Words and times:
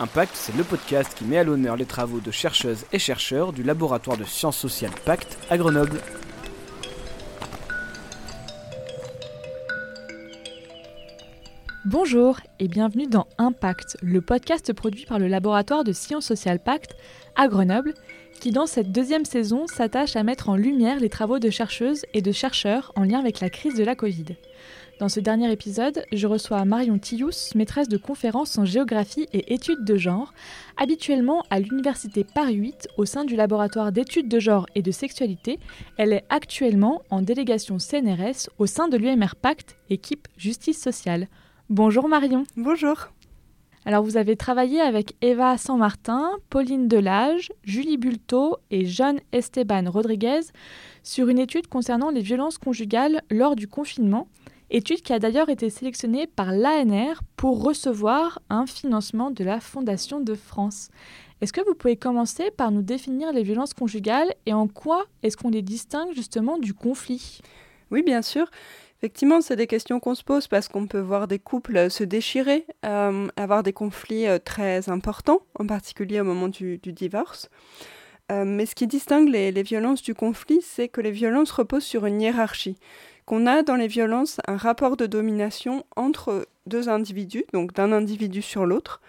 Impact, 0.00 0.32
c'est 0.34 0.56
le 0.56 0.64
podcast 0.64 1.14
qui 1.14 1.24
met 1.24 1.38
à 1.38 1.44
l'honneur 1.44 1.76
les 1.76 1.84
travaux 1.84 2.18
de 2.18 2.32
chercheuses 2.32 2.84
et 2.92 2.98
chercheurs 2.98 3.52
du 3.52 3.62
laboratoire 3.62 4.16
de 4.16 4.24
sciences 4.24 4.56
sociales 4.56 4.90
Pacte 5.04 5.38
à 5.50 5.56
Grenoble. 5.56 6.00
Bonjour 11.84 12.40
et 12.58 12.66
bienvenue 12.66 13.06
dans 13.06 13.28
Impact, 13.38 13.96
le 14.02 14.20
podcast 14.20 14.72
produit 14.72 15.06
par 15.06 15.20
le 15.20 15.28
laboratoire 15.28 15.84
de 15.84 15.92
sciences 15.92 16.26
sociales 16.26 16.58
Pacte 16.58 16.96
à 17.36 17.46
Grenoble, 17.46 17.94
qui 18.40 18.50
dans 18.50 18.66
cette 18.66 18.90
deuxième 18.90 19.24
saison 19.24 19.68
s'attache 19.68 20.16
à 20.16 20.24
mettre 20.24 20.48
en 20.48 20.56
lumière 20.56 20.98
les 20.98 21.08
travaux 21.08 21.38
de 21.38 21.50
chercheuses 21.50 22.04
et 22.14 22.20
de 22.20 22.32
chercheurs 22.32 22.90
en 22.96 23.04
lien 23.04 23.20
avec 23.20 23.38
la 23.38 23.48
crise 23.48 23.76
de 23.76 23.84
la 23.84 23.94
Covid. 23.94 24.24
Dans 25.00 25.08
ce 25.08 25.18
dernier 25.18 25.50
épisode, 25.50 26.04
je 26.12 26.26
reçois 26.28 26.64
Marion 26.64 26.98
Tillous, 26.98 27.52
maîtresse 27.56 27.88
de 27.88 27.96
conférences 27.96 28.58
en 28.58 28.64
géographie 28.64 29.26
et 29.32 29.52
études 29.52 29.84
de 29.84 29.96
genre, 29.96 30.32
habituellement 30.76 31.42
à 31.50 31.58
l'Université 31.58 32.22
Paris 32.22 32.54
8 32.54 32.88
au 32.96 33.04
sein 33.04 33.24
du 33.24 33.34
laboratoire 33.34 33.90
d'études 33.90 34.28
de 34.28 34.38
genre 34.38 34.66
et 34.76 34.82
de 34.82 34.92
sexualité. 34.92 35.58
Elle 35.96 36.12
est 36.12 36.24
actuellement 36.28 37.02
en 37.10 37.22
délégation 37.22 37.78
CNRS 37.80 38.48
au 38.58 38.66
sein 38.66 38.86
de 38.86 38.96
l'UMR 38.96 39.34
Pacte, 39.34 39.76
équipe 39.90 40.28
justice 40.36 40.80
sociale. 40.80 41.26
Bonjour 41.68 42.08
Marion. 42.08 42.44
Bonjour. 42.56 43.08
Alors 43.86 44.04
vous 44.04 44.16
avez 44.16 44.36
travaillé 44.36 44.80
avec 44.80 45.14
Eva 45.22 45.58
San-Martin, 45.58 46.30
Pauline 46.50 46.86
Delage, 46.86 47.50
Julie 47.64 47.98
Bulto 47.98 48.58
et 48.70 48.86
Jeanne 48.86 49.20
Esteban 49.32 49.90
Rodriguez 49.90 50.40
sur 51.02 51.28
une 51.28 51.40
étude 51.40 51.66
concernant 51.66 52.10
les 52.10 52.22
violences 52.22 52.58
conjugales 52.58 53.22
lors 53.28 53.56
du 53.56 53.66
confinement 53.66 54.28
étude 54.70 55.02
qui 55.02 55.12
a 55.12 55.18
d'ailleurs 55.18 55.48
été 55.48 55.70
sélectionnée 55.70 56.26
par 56.26 56.52
l'ANR 56.52 57.22
pour 57.36 57.62
recevoir 57.62 58.40
un 58.50 58.66
financement 58.66 59.30
de 59.30 59.44
la 59.44 59.60
Fondation 59.60 60.20
de 60.20 60.34
France. 60.34 60.88
Est-ce 61.40 61.52
que 61.52 61.60
vous 61.66 61.74
pouvez 61.74 61.96
commencer 61.96 62.50
par 62.50 62.70
nous 62.70 62.82
définir 62.82 63.32
les 63.32 63.42
violences 63.42 63.74
conjugales 63.74 64.32
et 64.46 64.52
en 64.52 64.66
quoi 64.66 65.04
est-ce 65.22 65.36
qu'on 65.36 65.50
les 65.50 65.62
distingue 65.62 66.14
justement 66.14 66.58
du 66.58 66.72
conflit? 66.72 67.40
Oui, 67.90 68.02
bien 68.02 68.22
sûr. 68.22 68.50
Effectivement, 68.98 69.42
c'est 69.42 69.56
des 69.56 69.66
questions 69.66 70.00
qu'on 70.00 70.14
se 70.14 70.24
pose 70.24 70.48
parce 70.48 70.68
qu'on 70.68 70.86
peut 70.86 71.00
voir 71.00 71.28
des 71.28 71.38
couples 71.38 71.90
se 71.90 72.04
déchirer, 72.04 72.64
euh, 72.86 73.28
avoir 73.36 73.62
des 73.62 73.74
conflits 73.74 74.26
euh, 74.26 74.38
très 74.38 74.88
importants, 74.88 75.40
en 75.58 75.66
particulier 75.66 76.20
au 76.20 76.24
moment 76.24 76.48
du, 76.48 76.78
divorce. 76.78 77.50
Euh, 78.32 78.46
mais 78.46 78.64
ce 78.64 78.74
qui 78.74 78.86
distingue 78.86 79.28
les 79.28 79.62
violences 79.62 80.02
du 80.02 80.14
conflit, 80.14 80.60
c'est 80.62 80.88
que 80.88 81.02
les 81.02 81.10
violences 81.10 81.50
reposent 81.50 81.84
sur 81.84 82.06
une 82.06 82.22
hiérarchie 82.22 82.78
qu'on 83.26 83.46
a 83.46 83.62
dans 83.62 83.76
les 83.76 83.88
violences 83.88 84.40
un 84.46 84.56
rapport 84.56 84.96
de 84.96 85.06
domination 85.06 85.84
entre 85.96 86.46
deux 86.66 86.88
individus, 86.88 87.44
donc 87.52 87.72
d'un 87.74 87.92
individu 87.92 88.42
sur 88.42 88.66
l'autre. 88.66 89.00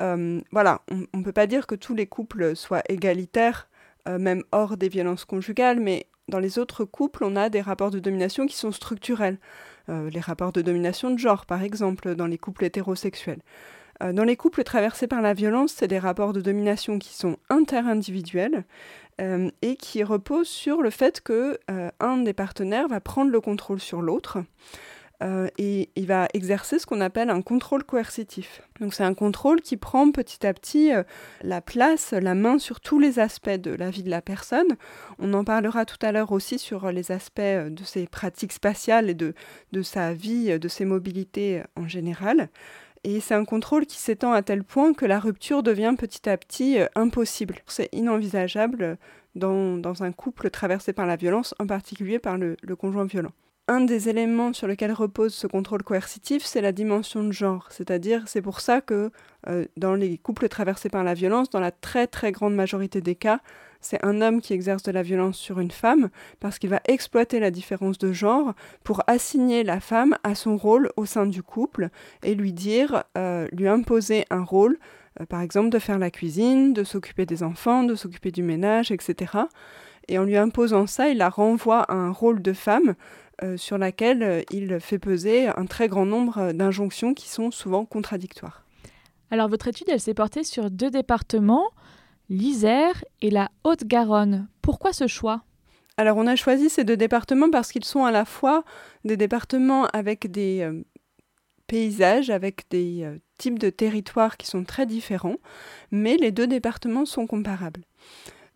Euh, 0.00 0.40
voilà, 0.52 0.82
on 0.90 1.18
ne 1.18 1.24
peut 1.24 1.32
pas 1.32 1.46
dire 1.46 1.66
que 1.66 1.74
tous 1.74 1.94
les 1.94 2.06
couples 2.06 2.54
soient 2.54 2.82
égalitaires, 2.88 3.68
euh, 4.08 4.18
même 4.18 4.44
hors 4.52 4.76
des 4.76 4.88
violences 4.88 5.24
conjugales, 5.24 5.80
mais 5.80 6.06
dans 6.28 6.38
les 6.38 6.58
autres 6.58 6.84
couples, 6.84 7.24
on 7.24 7.36
a 7.36 7.48
des 7.48 7.60
rapports 7.60 7.90
de 7.90 7.98
domination 7.98 8.46
qui 8.46 8.56
sont 8.56 8.72
structurels. 8.72 9.38
Euh, 9.88 10.10
les 10.10 10.20
rapports 10.20 10.52
de 10.52 10.60
domination 10.60 11.10
de 11.10 11.18
genre, 11.18 11.46
par 11.46 11.62
exemple, 11.62 12.14
dans 12.14 12.26
les 12.26 12.38
couples 12.38 12.64
hétérosexuels. 12.64 13.40
Dans 14.00 14.24
les 14.24 14.36
couples 14.36 14.62
traversés 14.62 15.06
par 15.06 15.22
la 15.22 15.34
violence, 15.34 15.72
c'est 15.76 15.88
des 15.88 15.98
rapports 15.98 16.32
de 16.32 16.40
domination 16.40 16.98
qui 16.98 17.14
sont 17.14 17.36
interindividuels 17.50 18.64
euh, 19.20 19.50
et 19.62 19.74
qui 19.74 20.04
repose 20.04 20.46
sur 20.46 20.80
le 20.80 20.90
fait 20.90 21.20
que 21.20 21.58
euh, 21.70 21.90
un 21.98 22.18
des 22.18 22.32
partenaires 22.32 22.86
va 22.86 23.00
prendre 23.00 23.32
le 23.32 23.40
contrôle 23.40 23.80
sur 23.80 24.00
l'autre. 24.00 24.38
Euh, 25.24 25.48
et 25.58 25.90
il 25.96 26.06
va 26.06 26.28
exercer 26.32 26.78
ce 26.78 26.86
qu'on 26.86 27.00
appelle 27.00 27.28
un 27.28 27.42
contrôle 27.42 27.82
coercitif. 27.82 28.62
Donc 28.78 28.94
c'est 28.94 29.02
un 29.02 29.14
contrôle 29.14 29.60
qui 29.60 29.76
prend 29.76 30.12
petit 30.12 30.46
à 30.46 30.54
petit 30.54 30.92
la 31.42 31.60
place, 31.60 32.12
la 32.12 32.36
main 32.36 32.60
sur 32.60 32.78
tous 32.78 33.00
les 33.00 33.18
aspects 33.18 33.50
de 33.50 33.72
la 33.72 33.90
vie 33.90 34.04
de 34.04 34.10
la 34.10 34.22
personne. 34.22 34.76
On 35.18 35.34
en 35.34 35.42
parlera 35.42 35.84
tout 35.84 35.98
à 36.02 36.12
l'heure 36.12 36.30
aussi 36.30 36.60
sur 36.60 36.92
les 36.92 37.10
aspects 37.10 37.40
de 37.40 37.82
ses 37.82 38.06
pratiques 38.06 38.52
spatiales 38.52 39.10
et 39.10 39.14
de, 39.14 39.34
de 39.72 39.82
sa 39.82 40.14
vie, 40.14 40.56
de 40.56 40.68
ses 40.68 40.84
mobilités 40.84 41.64
en 41.74 41.88
général. 41.88 42.48
Et 43.10 43.20
c'est 43.20 43.34
un 43.34 43.46
contrôle 43.46 43.86
qui 43.86 43.96
s'étend 43.96 44.32
à 44.32 44.42
tel 44.42 44.62
point 44.62 44.92
que 44.92 45.06
la 45.06 45.18
rupture 45.18 45.62
devient 45.62 45.94
petit 45.96 46.28
à 46.28 46.36
petit 46.36 46.78
euh, 46.78 46.84
impossible. 46.94 47.54
C'est 47.66 47.88
inenvisageable 47.92 48.98
dans, 49.34 50.02
un 50.02 50.12
couple 50.12 50.50
traversé 50.50 50.92
par 50.92 51.06
la 51.06 51.16
violence, 51.16 51.54
en 51.58 51.66
particulier 51.66 52.18
par 52.18 52.36
le, 52.36 52.56
conjoint 52.78 53.06
violent. 53.06 53.32
Un 53.70 53.82
des 53.82 54.08
éléments 54.08 54.54
sur 54.54 54.66
lesquels 54.66 54.92
repose 54.92 55.34
ce 55.34 55.46
contrôle 55.46 55.82
coercitif, 55.82 56.42
c'est 56.42 56.62
la 56.62 56.72
dimension 56.72 57.22
de 57.22 57.32
genre. 57.32 57.68
C'est-à-dire, 57.70 58.22
c'est 58.26 58.40
pour 58.40 58.60
ça 58.60 58.80
que 58.80 59.10
euh, 59.46 59.66
dans 59.76 59.94
les 59.94 60.16
couples 60.16 60.48
traversés 60.48 60.88
par 60.88 61.04
la 61.04 61.12
violence, 61.12 61.50
dans 61.50 61.60
la 61.60 61.70
très 61.70 62.06
très 62.06 62.32
grande 62.32 62.54
majorité 62.54 63.02
des 63.02 63.14
cas, 63.14 63.40
c'est 63.82 64.02
un 64.02 64.22
homme 64.22 64.40
qui 64.40 64.54
exerce 64.54 64.82
de 64.84 64.90
la 64.90 65.02
violence 65.02 65.36
sur 65.36 65.60
une 65.60 65.70
femme 65.70 66.08
parce 66.40 66.58
qu'il 66.58 66.70
va 66.70 66.80
exploiter 66.88 67.40
la 67.40 67.50
différence 67.50 67.98
de 67.98 68.10
genre 68.10 68.54
pour 68.84 69.02
assigner 69.06 69.64
la 69.64 69.80
femme 69.80 70.16
à 70.24 70.34
son 70.34 70.56
rôle 70.56 70.90
au 70.96 71.04
sein 71.04 71.26
du 71.26 71.42
couple 71.42 71.90
et 72.22 72.34
lui 72.34 72.54
dire, 72.54 73.04
euh, 73.18 73.46
lui 73.52 73.68
imposer 73.68 74.24
un 74.30 74.44
rôle, 74.44 74.78
euh, 75.20 75.26
par 75.26 75.42
exemple 75.42 75.68
de 75.68 75.78
faire 75.78 75.98
la 75.98 76.10
cuisine, 76.10 76.72
de 76.72 76.84
s'occuper 76.84 77.26
des 77.26 77.42
enfants, 77.42 77.84
de 77.84 77.94
s'occuper 77.94 78.30
du 78.30 78.42
ménage, 78.42 78.90
etc. 78.90 79.42
Et 80.08 80.18
en 80.18 80.24
lui 80.24 80.38
imposant 80.38 80.86
ça, 80.86 81.10
il 81.10 81.18
la 81.18 81.28
renvoie 81.28 81.82
à 81.82 81.94
un 81.94 82.10
rôle 82.10 82.40
de 82.40 82.54
femme 82.54 82.94
sur 83.56 83.78
laquelle 83.78 84.44
il 84.50 84.80
fait 84.80 84.98
peser 84.98 85.48
un 85.48 85.66
très 85.66 85.88
grand 85.88 86.06
nombre 86.06 86.52
d'injonctions 86.52 87.14
qui 87.14 87.28
sont 87.28 87.50
souvent 87.50 87.84
contradictoires. 87.84 88.64
Alors 89.30 89.48
votre 89.48 89.68
étude, 89.68 89.88
elle 89.90 90.00
s'est 90.00 90.14
portée 90.14 90.44
sur 90.44 90.70
deux 90.70 90.90
départements, 90.90 91.66
l'Isère 92.28 93.04
et 93.20 93.30
la 93.30 93.50
Haute-Garonne. 93.64 94.48
Pourquoi 94.62 94.92
ce 94.92 95.06
choix? 95.06 95.42
Alors 95.96 96.16
on 96.16 96.26
a 96.26 96.36
choisi 96.36 96.70
ces 96.70 96.84
deux 96.84 96.96
départements 96.96 97.50
parce 97.50 97.72
qu'ils 97.72 97.84
sont 97.84 98.04
à 98.04 98.12
la 98.12 98.24
fois 98.24 98.64
des 99.04 99.16
départements 99.16 99.86
avec 99.86 100.30
des 100.30 100.60
euh, 100.62 100.84
paysages, 101.66 102.30
avec 102.30 102.70
des 102.70 103.02
euh, 103.02 103.18
types 103.36 103.58
de 103.58 103.68
territoires 103.68 104.36
qui 104.36 104.46
sont 104.46 104.64
très 104.64 104.86
différents, 104.86 105.36
mais 105.90 106.16
les 106.16 106.30
deux 106.30 106.46
départements 106.46 107.04
sont 107.04 107.26
comparables. 107.26 107.82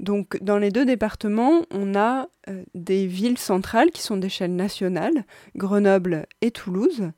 Donc 0.03 0.37
dans 0.43 0.59
les 0.59 0.71
deux 0.71 0.85
départements, 0.85 1.63
on 1.71 1.95
a 1.95 2.29
euh, 2.49 2.65
des 2.75 3.07
villes 3.07 3.39
centrales 3.39 3.93
qui 3.93 4.03
sont 4.03 4.17
d'échelle 4.17 4.55
nationale, 4.55 5.25
Grenoble 5.57 6.27
et 6.41 6.51
Toulouse. 6.51 7.13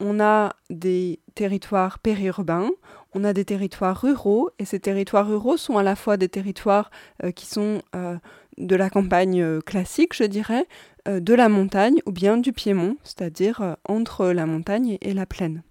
On 0.00 0.18
a 0.18 0.54
des 0.70 1.20
territoires 1.34 1.98
périurbains, 1.98 2.70
on 3.14 3.22
a 3.22 3.34
des 3.34 3.44
territoires 3.44 4.00
ruraux, 4.00 4.50
et 4.58 4.64
ces 4.64 4.80
territoires 4.80 5.28
ruraux 5.28 5.58
sont 5.58 5.76
à 5.76 5.82
la 5.82 5.94
fois 5.94 6.16
des 6.16 6.30
territoires 6.30 6.90
euh, 7.22 7.30
qui 7.30 7.46
sont 7.46 7.82
euh, 7.94 8.16
de 8.56 8.76
la 8.76 8.90
campagne 8.90 9.60
classique, 9.60 10.14
je 10.14 10.24
dirais, 10.24 10.66
de 11.06 11.34
la 11.34 11.48
montagne 11.48 12.00
ou 12.04 12.12
bien 12.12 12.36
du 12.36 12.52
piémont, 12.52 12.96
c'est-à-dire 13.02 13.76
entre 13.88 14.26
la 14.28 14.44
montagne 14.44 14.98
et 15.00 15.14
la 15.14 15.24
plaine. 15.24 15.62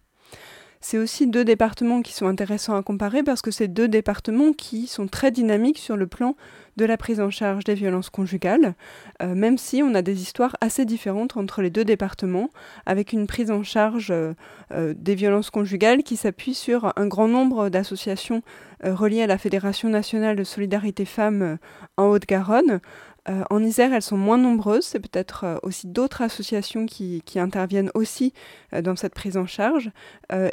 C'est 0.81 0.97
aussi 0.97 1.27
deux 1.27 1.45
départements 1.45 2.01
qui 2.01 2.11
sont 2.11 2.25
intéressants 2.25 2.75
à 2.75 2.81
comparer 2.81 3.21
parce 3.21 3.43
que 3.43 3.51
c'est 3.51 3.67
deux 3.67 3.87
départements 3.87 4.51
qui 4.51 4.87
sont 4.87 5.07
très 5.07 5.29
dynamiques 5.29 5.77
sur 5.77 5.95
le 5.95 6.07
plan 6.07 6.35
de 6.77 6.85
la 6.85 6.97
prise 6.97 7.19
en 7.21 7.29
charge 7.29 7.63
des 7.63 7.75
violences 7.75 8.09
conjugales, 8.09 8.73
euh, 9.21 9.35
même 9.35 9.57
si 9.57 9.83
on 9.83 9.93
a 9.93 10.01
des 10.01 10.21
histoires 10.21 10.55
assez 10.61 10.85
différentes 10.85 11.37
entre 11.37 11.61
les 11.61 11.69
deux 11.69 11.85
départements, 11.85 12.49
avec 12.85 13.13
une 13.13 13.27
prise 13.27 13.51
en 13.51 13.61
charge 13.61 14.09
euh, 14.09 14.33
euh, 14.71 14.93
des 14.97 15.13
violences 15.13 15.51
conjugales 15.51 16.01
qui 16.01 16.15
s'appuie 16.15 16.55
sur 16.55 16.93
un 16.95 17.07
grand 17.07 17.27
nombre 17.27 17.69
d'associations 17.69 18.41
reliées 18.83 19.21
à 19.21 19.27
la 19.27 19.37
Fédération 19.37 19.89
nationale 19.89 20.35
de 20.35 20.43
solidarité 20.43 21.05
femmes 21.05 21.59
en 21.97 22.07
Haute-Garonne, 22.07 22.79
euh, 23.29 23.43
en 23.49 23.63
Isère, 23.63 23.93
elles 23.93 24.01
sont 24.01 24.17
moins 24.17 24.37
nombreuses. 24.37 24.85
C'est 24.85 24.99
peut-être 24.99 25.43
euh, 25.43 25.57
aussi 25.63 25.87
d'autres 25.87 26.21
associations 26.21 26.85
qui, 26.85 27.21
interviennent 27.35 27.91
aussi 27.93 28.33
euh, 28.73 28.81
dans 28.81 28.95
cette 28.95 29.13
prise 29.13 29.37
en 29.37 29.45
charge. 29.45 29.91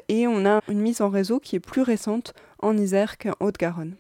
et 0.09 0.27
on 0.27 0.47
a 0.47 0.61
une 0.69 0.81
mise 0.81 1.01
en 1.01 1.09
réseau 1.09 1.41
qui 1.41 1.57
est 1.57 1.61
plus 1.61 1.83
récente 1.83 2.35
en 2.61 2.77
Isère 2.77 3.19
qu'en 3.19 3.35
Haute-Garonne. 3.41 3.97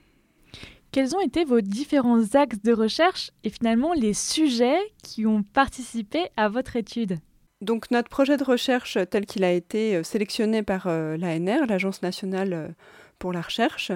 Quels 0.90 1.14
ont 1.14 1.20
été 1.20 1.44
vos 1.44 1.60
différents 1.60 2.34
axes 2.34 2.62
de 2.62 2.72
recherche 2.72 3.30
et 3.44 3.50
finalement 3.50 3.92
les 3.92 4.14
sujets 4.14 4.78
qui 5.02 5.26
ont 5.26 5.42
participé 5.42 6.28
à 6.36 6.48
votre 6.48 6.76
étude? 6.76 7.18
Donc 7.60 7.90
notre 7.90 8.08
projet 8.08 8.36
de 8.36 8.44
recherche 8.44 8.96
tel 9.10 9.26
qu'il 9.26 9.44
a 9.44 9.52
été 9.52 10.02
sélectionné 10.02 10.62
par 10.62 10.88
l'ANR, 10.88 11.66
l'Agence 11.68 12.02
nationale 12.02 12.74
pour 13.18 13.32
la 13.32 13.42
recherche, 13.42 13.92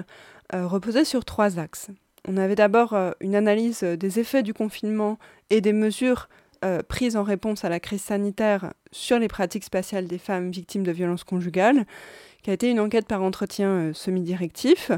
reposait 0.53 1.05
sur 1.05 1.25
trois 1.25 1.57
axes. 1.57 1.89
On 2.27 2.37
avait 2.37 2.55
d'abord 2.55 2.93
euh, 2.93 3.11
une 3.19 3.35
analyse 3.35 3.83
euh, 3.83 3.97
des 3.97 4.19
effets 4.19 4.43
du 4.43 4.53
confinement 4.53 5.17
et 5.49 5.59
des 5.59 5.73
mesures 5.73 6.29
euh, 6.63 6.81
prises 6.81 7.17
en 7.17 7.23
réponse 7.23 7.65
à 7.65 7.69
la 7.69 7.81
crise 7.81 8.01
sanitaire 8.01 8.73
sur 8.91 9.19
les 9.19 9.27
pratiques 9.27 9.65
spatiales 9.65 10.07
des 10.07 10.17
femmes 10.17 10.49
victimes 10.49 10.83
de 10.83 10.91
violences 10.93 11.25
conjugales, 11.25 11.85
qui 12.41 12.49
a 12.49 12.53
été 12.53 12.69
une 12.69 12.79
enquête 12.79 13.07
par 13.07 13.21
entretien 13.21 13.91
semi-directif. 13.93 14.91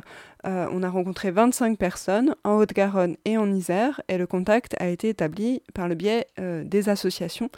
on 0.44 0.83
a 0.83 0.89
rencontré 0.89 1.30
25 1.30 1.77
personnes 1.77 2.36
en 2.44 2.57
Haute-Garonne 2.57 3.18
et 3.24 3.38
en 3.38 3.51
Isère, 3.51 4.01
et 4.07 4.18
le 4.18 4.25
contact 4.25 4.75
a 4.80 4.88
été 4.88 5.10
établi 5.10 5.62
par 5.75 5.88
le 5.88 5.94
biais 5.94 6.25
des 6.38 6.89
associations 6.89 7.51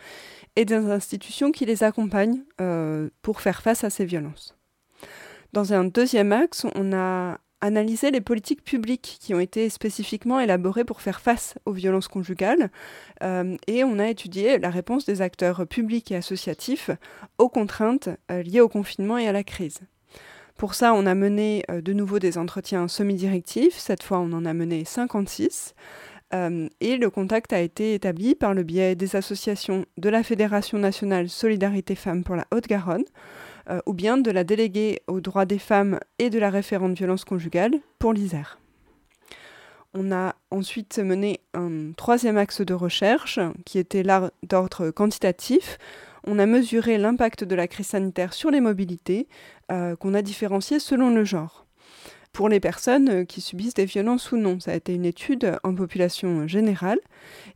et 0.57 0.65
des 0.65 0.75
institutions 0.75 1.53
qui 1.53 1.65
les 1.65 1.83
accompagnent 1.83 2.43
pour 3.21 3.39
faire 3.39 3.61
face 3.61 3.85
à 3.85 3.89
ces 3.89 4.03
violences. 4.03 4.57
Dans 5.53 5.73
un 5.73 5.85
deuxième 5.85 6.33
axe, 6.33 6.65
on 6.75 6.91
a 6.91 7.37
analysé 7.62 8.12
les 8.12 8.21
politiques 8.21 8.63
publiques 8.63 9.18
qui 9.19 9.33
ont 9.33 9.39
été 9.39 9.69
spécifiquement 9.69 10.39
élaborées 10.39 10.86
pour 10.86 11.01
faire 11.01 11.21
face 11.21 11.56
aux 11.65 11.71
violences 11.71 12.07
conjugales 12.07 12.69
euh, 13.24 13.57
et 13.68 13.83
on 13.83 14.00
a 14.00 14.07
étudié 14.09 14.59
la 14.59 14.69
réponse 14.69 15.06
des 15.06 15.21
acteurs 15.21 15.65
publics 15.68 16.12
et 16.12 16.15
associatifs 16.15 16.92
aux 17.38 17.50
contraintes 17.50 18.09
euh, 18.31 18.44
liées 18.44 18.62
au 18.62 18.69
confinement 18.69 19.18
et 19.18 19.27
à 19.27 19.31
la 19.31 19.44
crise. 19.44 19.80
Pour 20.56 20.74
ça, 20.74 20.94
on 20.94 21.06
a 21.06 21.15
mené 21.15 21.63
euh, 21.69 21.81
de 21.81 21.94
nouveau 21.94 22.19
des 22.19 22.38
entretiens 22.38 22.88
semi-directifs, 22.88 23.77
cette 23.77 24.04
fois 24.04 24.19
on 24.19 24.31
en 24.33 24.45
a 24.45 24.54
mené 24.54 24.86
56. 24.86 25.74
et 26.33 26.98
le 26.98 27.09
contact 27.09 27.54
a 27.54 27.62
été 27.62 27.94
établi 27.94 28.36
par 28.36 28.54
le 28.54 28.63
biais 28.63 28.95
des 28.95 29.15
associations 29.15 29.86
de 29.98 30.09
la 30.09 30.24
Fédération 30.24 30.77
nationale 30.77 31.30
Solidarité 31.30 31.95
Femmes 31.95 32.24
pour 32.24 32.36
la 32.36 32.45
Haute-Garonne, 32.54 33.06
euh, 33.69 33.79
ou 33.85 33.93
bien 33.93 34.17
de 34.17 34.31
la 34.31 34.43
déléguée 34.43 35.01
aux 35.07 35.21
droits 35.21 35.45
des 35.45 35.59
femmes 35.59 35.99
et 36.19 36.29
de 36.29 36.39
la 36.39 36.49
référente 36.49 36.97
violence 36.97 37.25
conjugale 37.25 37.75
pour 37.99 38.13
l'Isère. 38.13 38.59
On 39.93 40.11
a 40.11 40.35
ensuite 40.51 40.99
mené 40.99 41.41
un 41.53 41.91
troisième 41.93 42.37
axe 42.37 42.61
de 42.61 42.73
recherche 42.73 43.39
qui 43.65 43.79
était 43.79 44.03
d'ordre 44.43 44.91
quantitatif. 44.91 45.77
On 46.25 46.39
a 46.39 46.45
mesuré 46.45 46.97
l'impact 46.97 47.43
de 47.43 47.55
la 47.55 47.67
crise 47.67 47.87
sanitaire 47.87 48.33
sur 48.33 48.51
les 48.51 48.61
mobilités, 48.61 49.27
euh, 49.71 49.95
qu'on 49.95 50.13
a 50.13 50.21
différencié 50.21 50.79
selon 50.79 51.09
le 51.09 51.23
genre 51.23 51.66
pour 52.37 52.49
les 52.49 52.59
personnes 52.59 53.09
euh, 53.09 53.25
qui 53.25 53.41
subissent 53.41 53.73
des 53.73 53.85
violences 53.85 54.31
ou 54.31 54.37
non. 54.37 54.59
Ça 54.59 54.69
a 54.69 54.75
été 54.75 54.93
une 54.93 55.05
étude 55.05 55.57
en 55.63 55.73
population 55.73 56.47
générale 56.47 56.99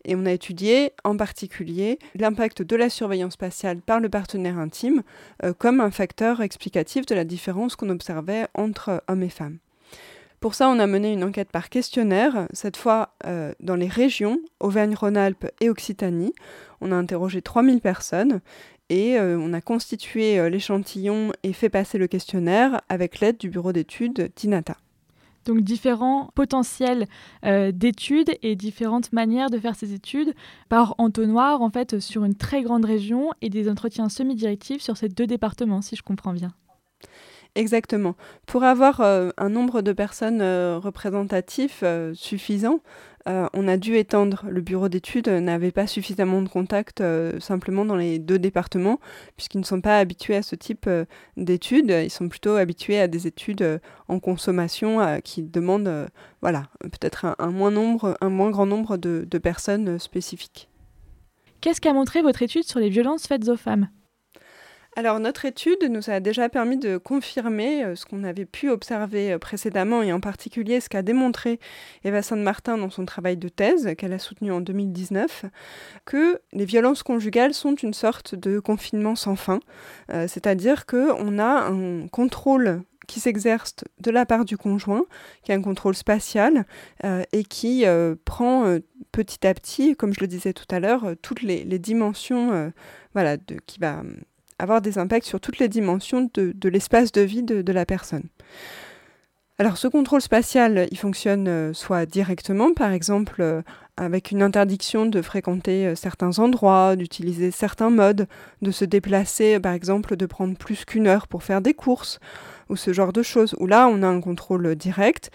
et 0.06 0.16
on 0.16 0.26
a 0.26 0.32
étudié 0.32 0.94
en 1.04 1.16
particulier 1.16 2.00
l'impact 2.16 2.64
de 2.64 2.76
la 2.76 2.90
surveillance 2.90 3.34
spatiale 3.34 3.80
par 3.80 4.00
le 4.00 4.10
partenaire 4.10 4.58
intime 4.58 5.04
euh, 5.44 5.54
comme 5.56 5.82
un 5.82 5.92
facteur 5.92 6.42
explicatif 6.42 7.06
de 7.06 7.14
la 7.14 7.26
différence 7.26 7.76
qu'on 7.76 7.90
observait 7.90 8.48
entre 8.56 9.04
hommes 9.08 9.22
et 9.22 9.30
femmes. 9.30 9.60
Pour 10.40 10.56
ça, 10.56 10.68
on 10.68 10.80
a 10.80 10.88
mené 10.88 11.14
une 11.14 11.24
enquête 11.24 11.52
par 11.52 11.70
questionnaire, 11.70 12.48
cette 12.52 12.76
fois 12.76 13.14
euh, 13.28 13.54
dans 13.60 13.76
les 13.76 13.88
régions 13.88 14.40
Auvergne-Rhône-Alpes 14.62 15.46
et 15.62 15.70
Occitanie. 15.70 16.34
On 16.82 16.92
a 16.92 16.96
interrogé 16.96 17.44
3000 17.44 17.82
personnes 17.82 18.42
et 18.92 19.18
on 19.20 19.54
a 19.54 19.62
constitué 19.62 20.50
l'échantillon 20.50 21.32
et 21.44 21.54
fait 21.54 21.70
passer 21.70 21.98
le 21.98 22.08
questionnaire 22.08 22.82
avec 22.90 23.22
l'aide 23.22 23.38
du 23.38 23.50
bureau 23.50 23.72
d'études 23.72 24.32
d'INATA. 24.36 24.76
Donc 25.46 25.62
différents 25.62 26.30
potentiels 26.36 27.08
d'études 27.44 28.32
et 28.44 28.56
différentes 28.56 29.14
manières 29.14 29.50
de 29.50 29.58
faire 29.58 29.76
ces 29.76 29.94
études 29.94 30.34
par 30.68 30.94
entonnoir 30.98 31.62
en 31.62 31.70
fait 31.70 32.00
sur 32.00 32.26
une 32.26 32.36
très 32.36 32.64
grande 32.64 32.86
région 32.86 33.32
et 33.42 33.50
des 33.50 33.70
entretiens 33.70 34.10
semi-directifs 34.10 34.82
sur 34.82 34.98
ces 34.98 35.08
deux 35.08 35.26
départements 35.26 35.82
si 35.82 35.96
je 35.96 36.04
comprends 36.04 36.34
bien. 36.34 36.52
Exactement. 37.56 38.16
Pour 38.46 38.64
avoir 38.64 39.02
un 39.02 39.50
nombre 39.50 39.82
de 39.82 39.92
personnes 39.92 40.42
représentatifs 40.42 41.84
suffisant, 42.14 42.80
euh, 43.28 43.48
on 43.54 43.68
a 43.68 43.78
dû 43.78 43.98
étendre. 43.98 44.46
Le 44.50 44.62
bureau 44.62 44.90
d'études 44.90 45.28
n'avait 45.28 45.72
pas 45.72 45.88
suffisamment 45.88 46.42
de 46.42 46.50
contacts 46.50 47.02
euh, 47.02 47.40
simplement 47.40 47.86
dans 47.86 47.96
les 47.96 48.20
deux 48.20 48.40
départements, 48.40 49.00
puisqu'ils 49.36 49.60
ne 49.60 49.66
sont 49.66 49.82
pas 49.82 50.00
habitués 50.00 50.36
à 50.36 50.42
ce 50.42 50.56
type 50.56 50.86
euh, 50.88 51.06
d'études. 51.38 51.92
Ils 51.92 52.10
sont 52.10 52.30
plutôt 52.30 52.56
habitués 52.56 53.00
à 53.00 53.08
des 53.08 53.28
études 53.28 53.80
en 54.08 54.20
consommation 54.20 55.20
qui 55.24 55.44
demandent 55.44 56.08
voilà, 56.42 56.68
peut-être 56.82 57.36
un, 57.38 57.52
moins 57.52 57.72
nombre, 57.72 58.18
un 58.22 58.30
moins 58.30 58.50
grand 58.50 58.66
nombre 58.66 58.98
de 58.98 59.38
personnes 59.38 60.00
spécifiques. 60.00 60.70
Qu'est-ce 61.62 61.82
qu'a 61.82 61.94
montré 61.94 62.22
votre 62.22 62.42
étude 62.42 62.64
sur 62.64 62.80
les 62.80 62.90
violences 62.90 63.28
faites 63.28 63.48
aux 63.48 63.58
femmes? 63.58 63.90
Alors 64.98 65.22
notre 65.22 65.46
étude 65.46 65.84
nous 65.90 66.10
a 66.10 66.20
déjà 66.20 66.50
permis 66.50 66.78
de 66.78 66.98
confirmer 66.98 67.84
euh, 67.84 67.96
ce 67.96 68.06
qu'on 68.06 68.26
avait 68.26 68.46
pu 68.46 68.70
observer 68.70 69.32
euh, 69.32 69.40
précédemment 69.40 70.02
et 70.02 70.12
en 70.12 70.20
particulier 70.20 70.82
ce 70.82 70.90
qu'a 70.90 71.02
démontré 71.02 71.60
Eva 72.04 72.22
Saint-Martin 72.22 72.78
dans 72.78 72.90
son 72.90 73.06
travail 73.06 73.38
de 73.38 73.48
thèse 73.48 73.96
qu'elle 73.98 74.12
a 74.12 74.20
soutenu 74.20 74.52
en 74.52 74.60
2019, 74.60 75.46
que 76.06 76.42
les 76.52 76.66
violences 76.66 77.04
conjugales 77.04 77.54
sont 77.54 77.76
une 77.76 77.94
sorte 77.94 78.36
de 78.36 78.60
confinement 78.60 79.16
sans 79.16 79.38
fin, 79.38 79.62
euh, 80.12 80.28
c'est-à-dire 80.28 80.86
qu'on 80.86 81.40
a 81.40 81.70
un 81.70 82.08
contrôle 82.10 82.84
qui 83.08 83.22
s'exerce 83.22 83.76
de 84.00 84.12
la 84.12 84.26
part 84.26 84.44
du 84.44 84.58
conjoint, 84.58 85.06
qui 85.44 85.54
a 85.54 85.56
un 85.56 85.62
contrôle 85.62 85.96
spatial 85.96 86.66
et 87.34 87.44
qui 87.44 87.84
prend 88.24 88.78
petit 89.12 89.46
à 89.46 89.54
petit, 89.54 89.98
comme 89.98 90.14
je 90.14 90.22
le 90.22 90.28
disais 90.28 90.54
tout 90.54 90.68
à 90.70 90.80
l'heure, 90.80 91.16
toutes 91.22 91.42
les, 91.42 91.66
dimensions, 91.78 92.72
voilà, 93.14 93.36
de, 93.36 93.58
qui 93.66 93.80
va 93.80 94.02
avoir 94.62 94.82
des 94.82 94.98
impacts 94.98 95.26
sur 95.26 95.40
toutes 95.40 95.58
les 95.58 95.68
dimensions 95.68 96.30
de, 96.34 96.70
l'espace 96.70 97.12
de 97.12 97.22
vie 97.22 97.44
de, 97.44 97.72
la 97.72 97.86
personne. 97.86 98.24
Alors 99.58 99.78
ce 99.78 99.88
contrôle 99.88 100.22
spatial, 100.22 100.88
il 100.92 100.98
fonctionne 100.98 101.48
euh, 101.48 101.74
soit 101.74 102.08
directement, 102.08 102.74
par 102.74 102.92
exemple 102.92 103.42
euh, 103.42 103.62
avec 103.96 104.32
une 104.32 104.42
interdiction 104.42 105.06
de 105.06 105.22
fréquenter 105.22 105.86
euh, 105.86 105.96
certains 105.96 106.40
endroits, 106.40 106.96
d'utiliser 106.96 107.52
certains 107.52 107.92
modes, 107.92 108.28
de 108.64 108.72
se 108.72 108.86
déplacer, 108.86 109.60
par 109.60 109.74
exemple 109.74 110.16
de 110.16 110.26
prendre 110.26 110.58
plus 110.58 110.84
qu'une 110.86 111.06
heure 111.06 111.28
pour 111.28 111.44
faire 111.44 111.62
des 111.62 111.76
courses, 111.76 112.20
ou 112.70 112.76
ce 112.76 112.92
genre 112.92 113.14
de 113.14 113.22
choses, 113.22 113.56
où 113.60 113.68
là 113.68 113.88
on 113.88 114.02
a 114.02 114.08
un 114.08 114.22
contrôle 114.22 114.76
direct 114.76 115.30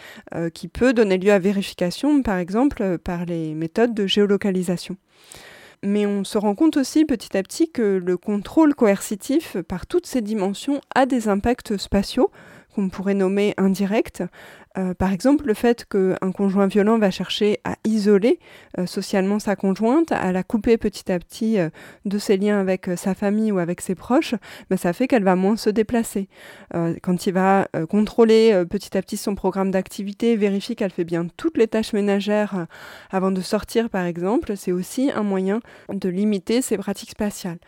qui 0.55 0.69
peut 0.69 0.95
donner 0.95 1.19
lieu 1.19 1.33
à 1.33 1.39
vérification, 1.39 2.23
par 2.23 2.39
exemple 2.39 2.97
par 2.97 3.27
les 3.27 3.55
méthodes 3.55 3.93
de 3.93 4.07
géolocalisation. 4.07 4.97
Mais 5.83 6.07
on 6.07 6.25
se 6.25 6.39
rend 6.39 6.55
compte 6.55 6.77
aussi 6.77 7.05
petit 7.05 7.37
à 7.37 7.43
petit 7.43 7.71
que 7.71 8.01
le 8.05 8.17
contrôle 8.17 8.75
coercitif 8.75 9.57
par 9.63 9.87
toutes 9.87 10.07
ces 10.07 10.23
dimensions 10.23 10.81
a 10.95 11.07
des 11.07 11.29
impacts 11.29 11.77
spatiaux 11.77 12.31
qu'on 12.77 12.91
pourrait 12.91 13.15
nommer 13.15 13.55
indirects. 13.57 14.23
Euh, 14.77 14.93
par 14.93 15.11
exemple, 15.11 15.47
le 15.47 15.55
fait 15.55 15.87
qu'un 15.87 16.33
conjoint 16.33 16.67
violent 16.67 16.99
va 16.99 17.11
chercher 17.11 17.59
à 17.65 17.77
isoler 17.85 18.39
euh, 18.79 18.85
socialement 18.85 19.39
sa 19.39 19.57
conjointe, 19.57 20.13
à 20.13 20.31
la 20.31 20.43
couper 20.43 20.77
petit 20.77 21.11
à 21.11 21.19
petit 21.19 21.59
euh, 21.59 21.71
de 22.05 22.19
ses 22.19 22.37
liens 22.37 22.61
avec 22.61 22.91
sa 22.97 23.15
famille 23.15 23.51
ou 23.51 23.59
avec 23.59 23.81
ses 23.81 23.95
proches, 23.95 24.35
ben, 24.69 24.77
ça 24.77 24.93
fait 24.93 25.09
qu'elle 25.09 25.25
va 25.25 25.37
moins 25.37 25.57
se 25.57 25.71
déplacer. 25.71 26.29
quand 27.03 27.27
il 27.27 27.33
va 27.33 27.69
contrôler 27.89 28.65
petit 28.69 28.97
à 28.97 29.03
petit 29.03 29.17
son 29.17 29.35
programme 29.35 29.71
d'activité, 29.71 30.37
vérifier 30.37 30.75
qu'elle 30.75 30.91
fait 30.91 31.05
bien 31.05 31.27
toutes 31.37 31.57
les 31.57 31.69
tâches 31.69 31.95
ménagères 31.95 32.67
avant 33.11 33.31
de 33.31 33.41
sortir, 33.41 33.89
par 33.89 34.05
exemple, 34.05 34.57
c'est 34.57 34.73
aussi 34.73 35.11
un 35.11 35.23
moyen 35.23 35.61
de 35.93 36.09
limiter 36.09 36.61
ses 36.61 36.77
pratiques 36.77 37.11
spatiales. 37.11 37.59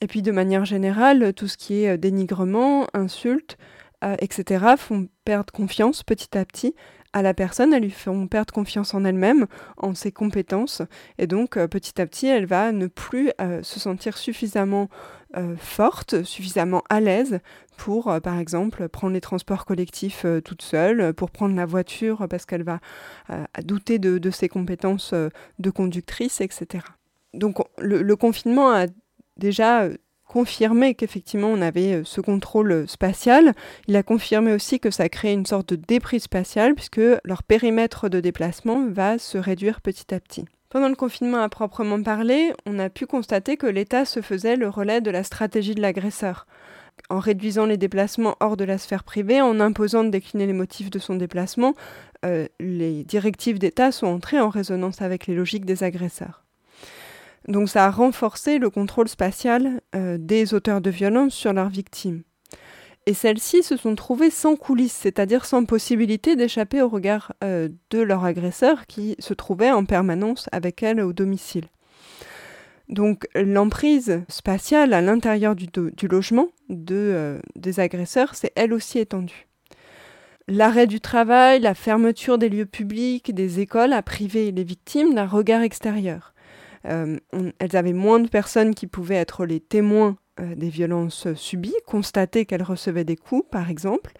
Et 0.00 0.06
puis 0.06 0.22
de 0.22 0.32
manière 0.32 0.64
générale, 0.64 1.32
tout 1.34 1.48
ce 1.48 1.56
qui 1.56 1.84
est 1.84 1.98
dénigrement, 1.98 2.86
insulte, 2.94 3.58
euh, 4.04 4.16
etc., 4.18 4.64
font 4.76 5.08
perdre 5.24 5.52
confiance 5.52 6.02
petit 6.02 6.36
à 6.36 6.44
petit 6.44 6.74
à 7.14 7.22
la 7.22 7.32
personne, 7.32 7.72
elles 7.72 7.84
lui 7.84 7.90
font 7.90 8.26
perdre 8.26 8.52
confiance 8.52 8.92
en 8.92 9.04
elle-même, 9.04 9.46
en 9.78 9.94
ses 9.94 10.10
compétences, 10.12 10.82
et 11.16 11.26
donc 11.26 11.56
euh, 11.56 11.68
petit 11.68 12.00
à 12.00 12.06
petit, 12.06 12.26
elle 12.26 12.44
va 12.44 12.72
ne 12.72 12.86
plus 12.88 13.30
euh, 13.40 13.62
se 13.62 13.80
sentir 13.80 14.16
suffisamment 14.16 14.88
forte, 15.58 16.22
suffisamment 16.22 16.84
à 16.88 17.00
l'aise 17.00 17.40
pour, 17.76 18.04
par 18.22 18.38
exemple, 18.38 18.88
prendre 18.88 19.14
les 19.14 19.20
transports 19.20 19.64
collectifs 19.64 20.24
toute 20.44 20.62
seule, 20.62 21.12
pour 21.12 21.32
prendre 21.32 21.56
la 21.56 21.66
voiture 21.66 22.28
parce 22.30 22.46
qu'elle 22.46 22.62
va 22.62 22.78
douter 23.64 23.98
de, 23.98 24.30
ses 24.30 24.48
compétences 24.48 25.12
de 25.58 25.70
conductrice, 25.70 26.40
etc. 26.40 26.84
Donc 27.32 27.58
le 27.78 28.14
confinement 28.14 28.70
a 28.70 28.86
déjà 29.36 29.88
confirmé 30.34 30.96
qu'effectivement 30.96 31.46
on 31.46 31.62
avait 31.62 31.94
euh, 31.94 32.02
ce 32.04 32.20
contrôle 32.20 32.72
euh, 32.72 32.86
spatial. 32.88 33.54
Il 33.86 33.94
a 33.94 34.02
confirmé 34.02 34.52
aussi 34.52 34.80
que 34.80 34.90
ça 34.90 35.08
crée 35.08 35.32
une 35.32 35.46
sorte 35.46 35.68
de 35.74 35.76
déprise 35.76 36.24
spatiale 36.24 36.74
puisque 36.74 37.00
leur 37.22 37.44
périmètre 37.44 38.08
de 38.08 38.18
déplacement 38.18 38.84
va 38.88 39.18
se 39.18 39.38
réduire 39.38 39.80
petit 39.80 40.12
à 40.12 40.18
petit. 40.18 40.44
Pendant 40.70 40.88
le 40.88 40.96
confinement 40.96 41.40
à 41.40 41.48
proprement 41.48 42.02
parler, 42.02 42.52
on 42.66 42.80
a 42.80 42.90
pu 42.90 43.06
constater 43.06 43.56
que 43.56 43.68
l'État 43.68 44.04
se 44.04 44.22
faisait 44.22 44.56
le 44.56 44.68
relais 44.68 45.00
de 45.00 45.12
la 45.12 45.22
stratégie 45.22 45.76
de 45.76 45.80
l'agresseur 45.80 46.46
en 47.10 47.20
réduisant 47.20 47.66
les 47.66 47.76
déplacements 47.76 48.36
hors 48.40 48.56
de 48.56 48.64
la 48.64 48.78
sphère 48.78 49.04
privée, 49.04 49.40
en 49.40 49.60
imposant 49.60 50.02
de 50.02 50.10
décliner 50.10 50.46
les 50.46 50.52
motifs 50.52 50.90
de 50.90 50.98
son 50.98 51.14
déplacement, 51.14 51.74
euh, 52.24 52.46
les 52.58 53.04
directives 53.04 53.60
d'État 53.60 53.92
sont 53.92 54.06
entrées 54.06 54.40
en 54.40 54.48
résonance 54.48 55.00
avec 55.00 55.28
les 55.28 55.34
logiques 55.34 55.64
des 55.64 55.84
agresseurs. 55.84 56.43
Donc 57.48 57.68
ça 57.68 57.86
a 57.86 57.90
renforcé 57.90 58.58
le 58.58 58.70
contrôle 58.70 59.08
spatial 59.08 59.80
euh, 59.94 60.16
des 60.18 60.54
auteurs 60.54 60.80
de 60.80 60.90
violences 60.90 61.34
sur 61.34 61.52
leurs 61.52 61.68
victimes. 61.68 62.22
Et 63.06 63.12
celles-ci 63.12 63.62
se 63.62 63.76
sont 63.76 63.94
trouvées 63.94 64.30
sans 64.30 64.56
coulisses, 64.56 64.98
c'est-à-dire 65.02 65.44
sans 65.44 65.66
possibilité 65.66 66.36
d'échapper 66.36 66.80
au 66.80 66.88
regard 66.88 67.34
euh, 67.44 67.68
de 67.90 68.00
leur 68.00 68.24
agresseur 68.24 68.86
qui 68.86 69.14
se 69.18 69.34
trouvait 69.34 69.70
en 69.70 69.84
permanence 69.84 70.48
avec 70.52 70.82
elles 70.82 71.02
au 71.02 71.12
domicile. 71.12 71.66
Donc 72.88 73.26
l'emprise 73.34 74.22
spatiale 74.28 74.92
à 74.94 75.02
l'intérieur 75.02 75.54
du, 75.54 75.68
logement 76.08 76.48
euh, 76.70 77.40
des 77.56 77.80
agresseurs 77.80 78.34
s'est 78.34 78.52
elle 78.56 78.72
aussi 78.72 78.98
étendue. 78.98 79.46
L'arrêt 80.48 80.86
du 80.86 81.00
travail, 81.00 81.60
la 81.60 81.74
fermeture 81.74 82.36
des 82.36 82.50
lieux 82.50 82.66
publics, 82.66 83.34
des 83.34 83.60
écoles 83.60 83.94
a 83.94 84.02
privé 84.02 84.50
les 84.50 84.64
victimes 84.64 85.14
d'un 85.14 85.26
regard 85.26 85.62
extérieur. 85.62 86.33
Euh, 86.86 87.18
elles 87.58 87.76
avaient 87.76 87.92
moins 87.92 88.20
de 88.20 88.28
personnes 88.28 88.74
qui 88.74 88.86
pouvaient 88.86 89.14
être 89.16 89.46
les 89.46 89.60
témoins 89.60 90.16
des 90.56 90.68
violences 90.68 91.32
subies, 91.34 91.76
constater 91.86 92.44
qu'elles 92.44 92.64
recevaient 92.64 93.04
des 93.04 93.14
coups, 93.14 93.48
par 93.52 93.70
exemple. 93.70 94.12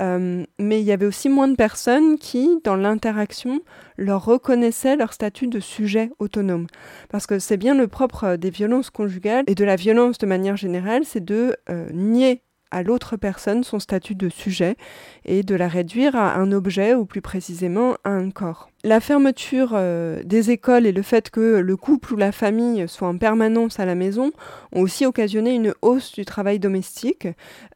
mais 0.00 0.80
il 0.80 0.84
y 0.84 0.92
avait 0.92 1.04
aussi 1.04 1.28
moins 1.28 1.46
de 1.46 1.56
personnes 1.56 2.16
qui, 2.18 2.58
dans 2.64 2.74
l'interaction, 2.74 3.60
leur 3.98 4.24
reconnaissaient 4.24 4.96
leur 4.96 5.12
statut 5.12 5.48
de 5.48 5.60
sujet 5.60 6.10
autonome. 6.18 6.68
Parce 7.10 7.26
que 7.26 7.38
c'est 7.38 7.58
bien 7.58 7.74
le 7.74 7.86
propre 7.86 8.36
des 8.36 8.48
violences 8.48 8.88
conjugales 8.88 9.44
et 9.46 9.54
de 9.54 9.64
la 9.64 9.76
violence 9.76 10.16
de 10.16 10.24
manière 10.24 10.56
générale, 10.56 11.04
c'est 11.04 11.22
de 11.22 11.54
nier 11.92 12.42
à 12.72 12.82
l'autre 12.82 13.16
personne 13.16 13.62
son 13.62 13.78
statut 13.78 14.16
de 14.16 14.28
sujet 14.28 14.76
et 15.24 15.44
de 15.44 15.54
la 15.54 15.68
réduire 15.68 16.16
à 16.16 16.34
un 16.34 16.50
objet 16.50 16.94
ou 16.94 17.04
plus 17.04 17.20
précisément 17.20 17.94
à 18.02 18.10
un 18.10 18.30
corps. 18.30 18.70
La 18.82 18.98
fermeture 18.98 19.72
euh, 19.74 20.22
des 20.24 20.50
écoles 20.50 20.86
et 20.86 20.92
le 20.92 21.02
fait 21.02 21.30
que 21.30 21.58
le 21.58 21.76
couple 21.76 22.14
ou 22.14 22.16
la 22.16 22.32
famille 22.32 22.88
soit 22.88 23.06
en 23.06 23.16
permanence 23.16 23.78
à 23.78 23.84
la 23.84 23.94
maison 23.94 24.32
ont 24.72 24.80
aussi 24.80 25.06
occasionné 25.06 25.54
une 25.54 25.74
hausse 25.82 26.12
du 26.12 26.24
travail 26.24 26.58
domestique 26.58 27.28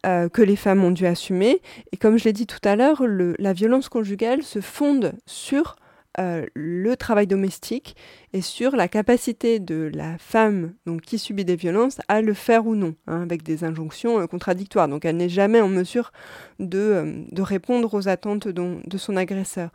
euh, 0.04 0.28
que 0.28 0.42
les 0.42 0.56
femmes 0.56 0.82
ont 0.82 0.90
dû 0.90 1.06
assumer. 1.06 1.60
Et 1.92 1.96
comme 1.96 2.18
je 2.18 2.24
l'ai 2.24 2.32
dit 2.32 2.46
tout 2.46 2.58
à 2.64 2.74
l'heure, 2.74 3.04
la 3.06 3.52
violence 3.52 3.88
conjugale 3.88 4.42
se 4.42 4.60
fonde 4.60 5.12
sur 5.26 5.76
euh, 6.18 6.46
le 6.54 6.96
travail 6.96 7.26
domestique 7.26 7.94
et 8.32 8.40
sur 8.40 8.74
la 8.74 8.88
capacité 8.88 9.60
de 9.60 9.90
la 9.92 10.16
femme 10.18 10.72
donc, 10.86 11.02
qui 11.02 11.18
subit 11.18 11.44
des 11.44 11.56
violences 11.56 12.00
à 12.08 12.22
le 12.22 12.32
faire 12.32 12.66
ou 12.66 12.74
non, 12.74 12.94
hein, 13.06 13.20
avec 13.20 13.42
des 13.42 13.64
injonctions 13.64 14.20
euh, 14.20 14.26
contradictoires. 14.26 14.88
Donc 14.88 15.04
elle 15.04 15.18
n'est 15.18 15.28
jamais 15.28 15.60
en 15.60 15.68
mesure 15.68 16.12
de, 16.58 16.78
euh, 16.78 17.42
répondre 17.42 17.92
aux 17.92 18.08
attentes 18.08 18.48
de 18.48 18.98
son 18.98 19.16
agresseur. 19.16 19.70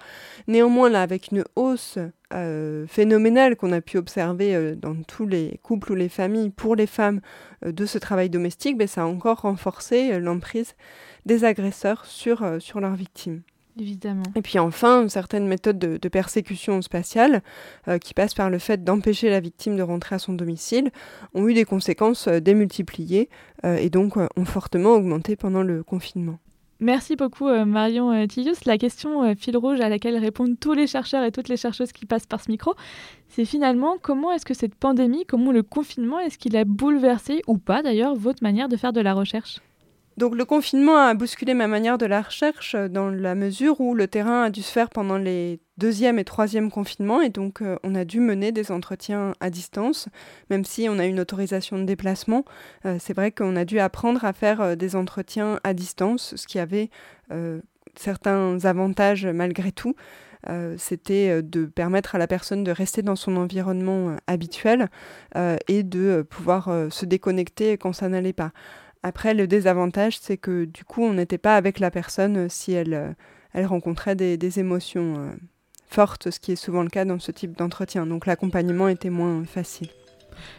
Néanmoins, 0.48 0.90
là, 0.90 1.02
avec 1.02 1.32
une 1.32 1.44
hausse 1.56 2.00
phénoménale 2.88 3.58
qu'on 3.58 3.74
a 3.74 3.82
pu 3.82 3.98
observer 3.98 4.76
dans 4.78 4.96
tous 5.04 5.28
les 5.28 5.60
couples 5.64 5.92
ou 5.92 5.96
les 5.96 6.08
familles 6.08 6.50
pour 6.50 6.78
les 6.78 6.88
femmes 6.88 7.20
de 7.62 7.86
ce 7.86 7.98
travail 7.98 8.30
domestique, 8.30 8.78
ben, 8.78 8.88
ça 8.88 9.02
a 9.02 9.06
encore 9.06 9.42
renforcé 9.42 10.18
l'emprise 10.18 10.76
des 11.26 11.44
agresseurs 11.44 12.06
sur 12.06 12.42
leurs 12.76 12.96
victimes. 12.96 13.42
Évidemment. 13.82 14.22
Et 14.36 14.44
puis 14.44 14.60
enfin, 14.60 15.10
certaines 15.10 15.48
méthodes 15.48 15.80
de, 15.80 16.10
persécution 16.10 16.84
spatiale, 16.84 17.42
euh, 17.88 17.98
qui 17.98 18.14
passent 18.14 18.36
par 18.36 18.52
le 18.52 18.60
fait 18.60 18.84
d'empêcher 18.84 19.32
la 19.32 19.40
victime 19.40 19.76
de 19.76 19.82
rentrer 19.82 20.14
à 20.14 20.20
son 20.20 20.34
domicile, 20.34 20.92
ont 21.34 21.48
eu 21.48 21.56
des 21.56 21.66
conséquences 21.66 22.28
euh, 22.28 22.40
démultipliées 22.40 23.28
euh, 23.66 23.78
et 23.78 23.90
donc 23.90 24.18
ont 24.18 24.46
fortement 24.46 24.92
augmenté 24.92 25.36
pendant 25.36 25.64
le 25.64 25.82
confinement. 25.82 26.38
Merci 26.80 27.16
beaucoup 27.16 27.48
Marion 27.48 28.26
Tillius. 28.28 28.66
La 28.66 28.80
question 28.80 29.36
fil 29.36 29.56
rouge 29.56 29.80
à 29.82 29.90
laquelle 29.90 30.18
répondent 30.18 30.60
tous 30.60 30.74
les 30.74 30.88
chercheurs 30.88 31.24
et 31.24 31.32
toutes 31.32 31.48
les 31.48 31.58
chercheuses 31.58 31.92
qui 31.92 32.08
passent 32.08 32.26
par 32.26 32.42
ce 32.42 32.50
micro, 32.50 32.74
c'est 33.30 33.46
finalement 33.46 33.98
comment 34.02 34.32
est-ce 34.32 34.46
que 34.46 34.56
cette 34.56 34.74
pandémie, 34.74 35.26
comment 35.28 35.52
le 35.52 35.62
confinement, 35.62 36.20
est-ce 36.20 36.40
qu'il 36.40 36.58
a 36.58 36.66
bouleversé 36.66 37.44
ou 37.46 37.60
pas 37.60 37.84
d'ailleurs 37.84 38.16
votre 38.16 38.42
manière 38.42 38.68
de 38.68 38.78
faire 38.78 38.94
de 38.94 39.02
la 39.02 39.14
recherche? 39.14 39.60
Donc 40.22 40.36
le 40.36 40.46
confinement 40.46 40.98
a 40.98 41.16
bousculé 41.16 41.56
ma 41.56 41.66
manière 41.66 41.98
de 41.98 42.06
la 42.06 42.22
recherche 42.22 42.76
euh, 42.76 42.88
dans 42.88 43.10
la 43.10 43.34
mesure 43.34 43.82
où 43.82 43.96
le 43.96 44.08
terrain 44.08 44.44
a 44.44 44.50
dû 44.52 44.62
se 44.62 44.72
faire 44.72 44.92
pendant 44.92 45.18
les 45.18 45.60
deuxième 45.78 46.20
et 46.20 46.24
troisième 46.24 46.70
confinements 46.70 47.22
et 47.22 47.30
donc 47.30 47.64
euh, 47.64 47.78
on 47.82 47.96
a 47.96 48.06
dû 48.06 48.20
mener 48.20 48.52
des 48.52 48.72
entretiens 48.72 49.34
à 49.40 49.50
distance, 49.50 50.10
même 50.52 50.64
si 50.64 50.86
on 50.88 51.00
a 51.00 51.08
une 51.08 51.20
autorisation 51.20 51.80
de 51.80 51.86
déplacement. 51.86 52.46
Euh, 52.86 52.98
c'est 53.00 53.16
vrai 53.16 53.32
qu'on 53.32 53.56
a 53.56 53.66
dû 53.66 53.80
apprendre 53.80 54.24
à 54.24 54.32
faire 54.32 54.78
des 54.78 54.96
entretiens 54.96 55.60
à 55.64 55.74
distance, 55.74 56.36
ce 56.36 56.46
qui 56.46 56.60
avait 56.60 56.92
certains 57.96 58.64
avantages 58.64 59.26
malgré 59.26 59.72
tout. 59.72 59.96
c'était 60.78 61.42
de 61.42 61.66
permettre 61.66 62.14
à 62.14 62.18
la 62.20 62.28
personne 62.28 62.64
de 62.64 62.72
rester 62.72 63.02
dans 63.02 63.16
son 63.16 63.38
environnement 63.38 64.16
habituel 64.28 64.90
et 65.68 65.84
de 65.84 66.26
pouvoir 66.30 66.70
se 66.90 67.06
déconnecter 67.06 67.78
quand 67.78 67.94
ça 67.94 68.10
n'allait 68.10 68.34
pas. 68.34 68.52
Après, 69.04 69.34
le 69.34 69.48
désavantage, 69.48 70.20
c'est 70.20 70.38
que 70.38 70.66
du 70.66 70.84
coup, 70.84 71.04
on 71.04 71.14
n'était 71.14 71.40
pas 71.40 71.56
avec 71.56 71.80
la 71.80 71.90
personne 71.90 72.38
euh, 72.38 72.48
si 72.50 72.74
elle, 72.74 72.94
euh, 72.94 73.12
elle 73.54 73.66
rencontrait 73.66 74.16
des, 74.16 74.60
émotions 74.60 75.16
euh, 75.18 75.32
fortes, 75.88 76.30
ce 76.30 76.40
qui 76.40 76.52
est 76.52 76.56
souvent 76.56 76.84
le 76.84 76.90
cas 76.90 77.04
dans 77.04 77.20
ce 77.20 77.32
type 77.32 77.58
d'entretien. 77.58 78.06
Donc 78.06 78.28
l'accompagnement 78.28 78.88
était 78.88 79.10
moins 79.10 79.44
facile. 79.44 79.90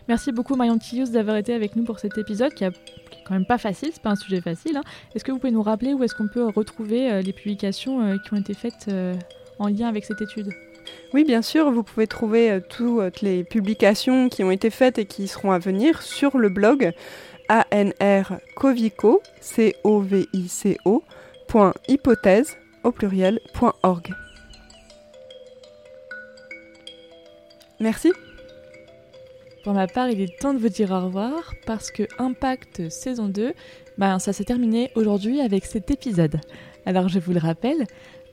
Merci 0.06 0.32
beaucoup 0.32 0.54
Marion 0.54 0.78
Tillius 0.78 1.10
d'avoir 1.10 1.36
été 1.36 1.54
avec 1.54 1.76
nous 1.76 1.84
pour 1.84 1.98
cet 1.98 2.18
épisode 2.18 2.52
qui, 2.54 2.64
est 2.64 2.72
quand 3.26 3.34
même 3.34 3.46
pas 3.46 3.58
facile, 3.58 3.90
c'est 3.92 4.02
pas 4.02 4.10
un 4.10 4.16
sujet 4.16 4.40
facile. 4.40 4.76
Hein. 4.76 4.82
Est-ce 5.14 5.24
que 5.24 5.32
vous 5.32 5.38
pouvez 5.38 5.52
nous 5.52 5.62
rappeler 5.62 5.94
où 5.94 6.02
est-ce 6.04 6.14
qu'on 6.14 6.28
peut 6.28 6.46
retrouver 6.46 7.22
les 7.22 7.32
publications 7.32 8.18
qui 8.18 8.34
ont 8.34 8.36
été 8.36 8.54
faites 8.54 8.90
en 9.58 9.68
lien 9.68 9.88
avec 9.88 10.04
cette 10.04 10.20
étude? 10.20 10.50
Oui, 11.14 11.24
bien 11.24 11.42
sûr, 11.42 11.70
vous 11.70 11.82
pouvez 11.82 12.06
trouver 12.06 12.60
toutes 12.68 13.22
les 13.22 13.44
publications 13.44 14.28
qui 14.28 14.44
ont 14.44 14.50
été 14.50 14.70
faites 14.70 14.98
et 14.98 15.06
qui 15.06 15.26
seront 15.26 15.52
à 15.52 15.58
venir 15.58 16.02
sur 16.02 16.38
le 16.38 16.48
blog 16.48 16.92
anrcovico, 17.48 19.22
c 19.40 19.76
au 19.84 20.02
pluriel. 22.92 23.40
Merci. 27.80 28.12
Pour 29.64 29.74
ma 29.74 29.86
part, 29.86 30.08
il 30.08 30.20
est 30.20 30.38
temps 30.40 30.54
de 30.54 30.58
vous 30.58 30.68
dire 30.68 30.90
au 30.90 31.00
revoir 31.00 31.54
parce 31.66 31.90
que 31.90 32.02
Impact 32.18 32.88
saison 32.90 33.28
2, 33.28 33.54
ben, 33.96 34.18
ça 34.18 34.32
s'est 34.32 34.44
terminé 34.44 34.90
aujourd'hui 34.96 35.40
avec 35.40 35.64
cet 35.64 35.90
épisode. 35.90 36.40
Alors 36.84 37.08
je 37.08 37.20
vous 37.20 37.32
le 37.32 37.38
rappelle, 37.38 37.86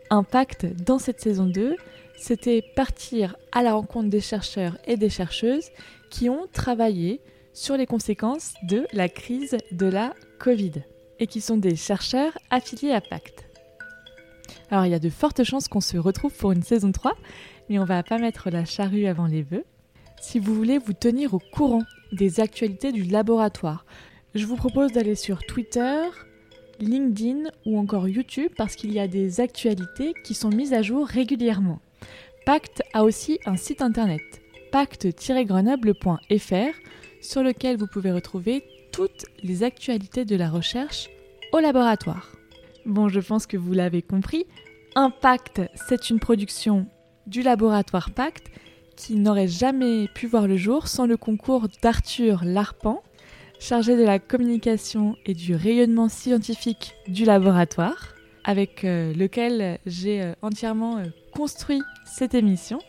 Impact 0.10 0.66
dans 0.84 0.98
cette 0.98 1.22
saison 1.22 1.46
2, 1.46 1.76
c'était 2.18 2.64
partir 2.76 3.36
à 3.52 3.62
la 3.62 3.74
rencontre 3.74 4.10
des 4.10 4.22
chercheurs 4.22 4.78
et 4.86 4.98
des 4.98 5.10
chercheuses 5.10 5.70
qui 6.10 6.30
ont 6.30 6.48
travaillé 6.52 7.22
sur 7.60 7.76
les 7.76 7.86
conséquences 7.86 8.54
de 8.64 8.88
la 8.94 9.10
crise 9.10 9.58
de 9.74 9.86
la 9.86 10.14
Covid 10.40 10.72
et 11.20 11.28
qui 11.28 11.42
sont 11.42 11.58
des 11.58 11.76
chercheurs 11.76 12.32
affiliés 12.50 12.94
à 12.94 13.02
Pacte. 13.02 13.50
Alors 14.72 14.86
il 14.86 14.92
y 14.92 14.96
a 14.96 15.00
de 15.00 15.10
fortes 15.10 15.44
chances 15.44 15.68
qu'on 15.68 15.82
se 15.82 15.98
retrouve 15.98 16.34
pour 16.34 16.54
une 16.54 16.64
saison 16.64 16.94
3, 16.94 17.18
mais 17.70 17.78
on 17.78 17.84
va 17.84 18.02
pas 18.02 18.18
mettre 18.18 18.50
la 18.50 18.64
charrue 18.64 19.08
avant 19.08 19.28
les 19.28 19.44
vœux. 19.44 19.66
Si 20.22 20.40
vous 20.40 20.56
voulez 20.56 20.78
vous 20.78 20.94
tenir 20.94 21.34
au 21.34 21.40
courant 21.40 21.84
des 22.14 22.40
actualités 22.40 22.94
du 22.94 23.04
laboratoire, 23.04 23.86
je 24.36 24.46
vous 24.46 24.56
propose 24.56 24.94
d'aller 24.94 25.16
sur 25.16 25.40
Twitter, 25.40 26.04
LinkedIn 26.80 27.50
ou 27.66 27.78
encore 27.78 28.08
YouTube 28.08 28.54
parce 28.56 28.78
qu'il 28.78 28.94
y 28.94 29.02
a 29.02 29.10
des 29.10 29.42
actualités 29.42 30.14
qui 30.24 30.34
sont 30.34 30.50
mises 30.50 30.72
à 30.72 30.82
jour 30.82 31.06
régulièrement. 31.06 31.82
Pacte 32.46 32.84
a 32.94 33.04
aussi 33.04 33.38
un 33.46 33.58
site 33.58 33.82
internet, 33.82 34.22
pacte-grenoble.fr 34.72 36.74
sur 37.22 37.44
lequel 37.44 37.78
vous 37.78 37.88
pouvez 37.88 38.12
retrouver 38.12 38.64
toutes 38.92 39.26
les 39.44 39.64
actualités 39.64 40.26
de 40.26 40.36
la 40.36 40.50
recherche 40.50 41.10
au 41.52 41.60
laboratoire. 41.60 42.32
Bon, 42.86 43.08
je 43.10 43.20
pense 43.20 43.46
que 43.46 43.58
vous 43.58 43.74
l'avez 43.74 44.02
compris, 44.02 44.46
Impact, 44.96 45.62
c'est 45.88 46.10
une 46.10 46.20
production 46.20 46.88
du 47.28 47.42
laboratoire 47.44 48.10
Pacte 48.10 48.48
qui 48.96 49.16
n'aurait 49.16 49.48
jamais 49.48 50.08
pu 50.08 50.28
voir 50.28 50.48
le 50.48 50.58
jour 50.58 50.88
sans 50.88 51.06
le 51.06 51.16
concours 51.16 51.68
d'Arthur 51.82 52.42
Larpan, 52.44 53.02
chargé 53.60 53.96
de 53.96 54.04
la 54.04 54.20
communication 54.20 55.16
et 55.26 55.34
du 55.34 55.56
rayonnement 55.56 56.10
scientifique 56.10 56.96
du 57.08 57.24
laboratoire, 57.24 58.16
avec 58.44 58.84
euh, 58.84 59.14
lequel 59.14 59.80
j'ai 59.86 60.22
euh, 60.22 60.34
entièrement 60.42 60.98
euh, 60.98 61.04
construit 61.34 61.82
cette 62.06 62.34
émission. 62.34 62.80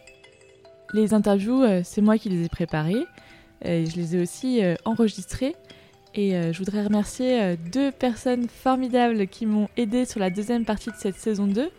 Les 0.92 1.14
interviews, 1.14 1.62
c'est 1.84 2.00
moi 2.00 2.18
qui 2.18 2.30
les 2.30 2.46
ai 2.46 2.48
préparées. 2.48 3.06
Euh, 3.66 3.84
je 3.86 3.96
les 3.96 4.16
ai 4.16 4.22
aussi 4.22 4.64
euh, 4.64 4.74
enregistrés. 4.84 5.54
Et 6.14 6.34
euh, 6.34 6.52
je 6.52 6.58
voudrais 6.58 6.82
remercier 6.82 7.56
deux 7.72 7.92
personnes 7.92 8.48
formidables 8.48 9.28
qui 9.28 9.46
m'ont 9.46 9.68
aidé 9.76 10.04
sur 10.04 10.18
la 10.18 10.30
deuxième 10.30 10.64
partie 10.64 10.90
de 10.90 10.96
cette 10.96 11.14
saison 11.14 11.46
2, 11.46 11.70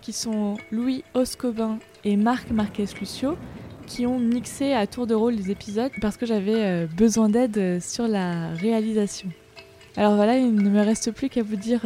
qui 0.00 0.12
sont 0.12 0.56
Louis 0.70 1.04
Oscobin 1.12 1.78
et 2.04 2.16
Marc 2.16 2.50
Marquez-Lucio, 2.50 3.36
qui 3.86 4.06
ont 4.06 4.18
mixé 4.18 4.72
à 4.72 4.86
tour 4.86 5.06
de 5.06 5.14
rôle 5.14 5.34
les 5.34 5.50
épisodes 5.50 5.92
parce 6.00 6.16
que 6.16 6.24
j'avais 6.24 6.86
besoin 6.86 7.28
d'aide 7.28 7.80
sur 7.82 8.08
la 8.08 8.48
réalisation. 8.54 9.28
Alors 9.98 10.16
voilà, 10.16 10.38
il 10.38 10.54
ne 10.54 10.70
me 10.70 10.80
reste 10.80 11.10
plus 11.10 11.28
qu'à 11.28 11.42
vous 11.42 11.56
dire 11.56 11.82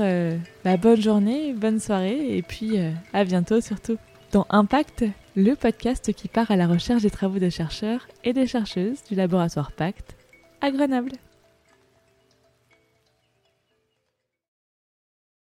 bah, 0.64 0.76
bonne 0.76 1.00
journée, 1.00 1.52
bonne 1.52 1.80
soirée 1.80 2.36
et 2.36 2.42
puis 2.42 2.78
à 3.12 3.24
bientôt 3.24 3.60
surtout 3.60 3.98
dans 4.32 4.46
Impact, 4.50 5.04
le 5.34 5.54
podcast 5.54 6.12
qui 6.12 6.28
part 6.28 6.50
à 6.50 6.56
la 6.56 6.66
recherche 6.66 7.02
des 7.02 7.10
travaux 7.10 7.38
des 7.38 7.50
chercheurs 7.50 8.06
et 8.24 8.32
des 8.32 8.46
chercheuses 8.46 9.02
du 9.04 9.14
laboratoire 9.14 9.72
Pacte 9.72 10.16
à 10.60 10.70
Grenoble. 10.70 11.12